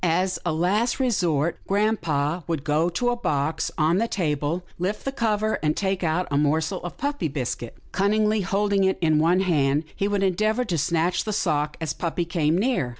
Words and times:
As 0.03 0.39
a 0.43 0.51
last 0.51 0.99
resort, 0.99 1.59
grampa 1.67 2.43
would 2.47 2.63
go 2.63 2.89
to 2.89 3.11
a 3.11 3.15
box 3.15 3.69
on 3.77 3.99
the 3.99 4.07
table, 4.07 4.63
lift 4.79 5.05
the 5.05 5.11
cover, 5.11 5.59
and 5.61 5.77
take 5.77 6.03
out 6.03 6.27
a 6.31 6.37
morsel 6.39 6.81
of 6.83 6.97
puppy 6.97 7.27
biscuit. 7.27 7.77
Cunningly 7.91 8.41
holding 8.41 8.83
it 8.83 8.97
in 8.99 9.19
one 9.19 9.41
hand, 9.41 9.83
he 9.95 10.07
would 10.07 10.23
endeavour 10.23 10.65
to 10.65 10.77
snatch 10.79 11.23
the 11.23 11.31
sock, 11.31 11.77
as 11.79 11.93
puppy 11.93 12.25
came 12.25 12.57
near. 12.57 12.89